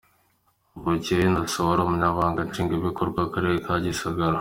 [0.77, 4.29] Mvukiyehe Innocent wari umunyamabanga nshingwabikorwa w’akarere ka Gisagara